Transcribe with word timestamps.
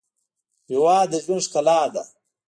هېواد 0.69 1.05
د 1.11 1.13
ژوند 1.23 1.41
ښکلا 1.45 1.81
ده. 1.93 2.03